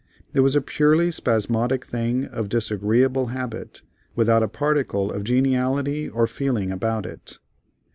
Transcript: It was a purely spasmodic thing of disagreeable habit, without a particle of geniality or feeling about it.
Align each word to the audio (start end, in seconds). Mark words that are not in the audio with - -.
It 0.33 0.39
was 0.39 0.55
a 0.55 0.61
purely 0.61 1.11
spasmodic 1.11 1.85
thing 1.85 2.25
of 2.25 2.49
disagreeable 2.49 3.27
habit, 3.27 3.83
without 4.15 4.41
a 4.41 4.47
particle 4.47 5.11
of 5.11 5.23
geniality 5.23 6.09
or 6.09 6.25
feeling 6.25 6.71
about 6.71 7.05
it. 7.05 7.37